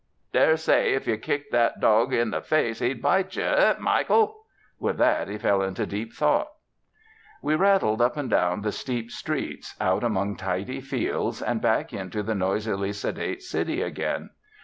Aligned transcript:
"Dare 0.33 0.57
say 0.57 0.93
if 0.95 1.05
you 1.05 1.15
kicked 1.15 1.51
that 1.51 1.79
dawg 1.79 2.11
in 2.11 2.31
the 2.31 2.41
face, 2.41 2.79
he'd 2.79 3.03
bite 3.03 3.35
you. 3.35 3.43
Hup, 3.43 3.79
Michael!" 3.79 4.45
With 4.79 4.97
that 4.97 5.27
he 5.27 5.37
fell 5.37 5.61
into 5.61 5.85
deep 5.85 6.11
thought. 6.11 6.47
We 7.43 7.53
rattled 7.53 8.01
up 8.01 8.17
and 8.17 8.27
down 8.27 8.63
the 8.63 8.71
steep 8.71 9.11
streets, 9.11 9.75
out 9.79 10.03
among 10.03 10.37
tidy 10.37 10.81
fields, 10.81 11.39
and 11.43 11.61
back 11.61 11.93
into 11.93 12.23
the 12.23 12.33
noisily 12.33 12.93
sedate 12.93 13.43
city 13.43 13.83
again. 13.83 14.31